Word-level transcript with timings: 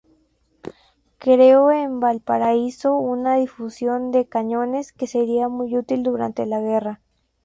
Creó 1.19 1.69
en 1.69 1.99
Valparaíso 1.99 2.95
una 2.97 3.37
fundición 3.45 4.09
de 4.09 4.25
cañones 4.25 4.93
que 4.93 5.05
sería 5.05 5.47
muy 5.47 5.77
útil 5.77 6.01
durante 6.01 6.47
la 6.47 6.59
guerra. 6.59 7.01